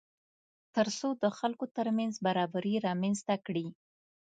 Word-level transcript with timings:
تر 0.75 0.87
څو 0.97 1.09
د 1.23 1.25
خلکو 1.39 1.65
ترمنځ 1.77 2.13
بېباوري 2.25 2.75
رامنځته 2.87 3.35
کړي 3.45 3.67